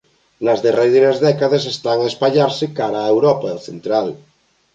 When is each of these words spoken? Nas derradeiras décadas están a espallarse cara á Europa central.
Nas 0.45 0.59
derradeiras 0.65 1.17
décadas 1.27 1.63
están 1.73 1.97
a 2.01 2.09
espallarse 2.11 2.65
cara 2.77 3.05
á 3.07 3.11
Europa 3.15 3.49
central. 3.67 4.07